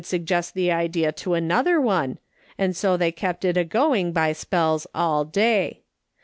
[0.03, 2.17] suggest the idea to another one,
[2.57, 5.83] and so they kept it a going by spells, all day.